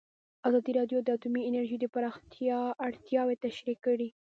ازادي 0.47 0.71
راډیو 0.79 0.99
د 1.03 1.07
اټومي 1.15 1.41
انرژي 1.49 1.77
د 1.79 1.85
پراختیا 1.93 2.59
اړتیاوې 2.85 3.35
تشریح 3.45 3.77
کړي. 3.85 4.09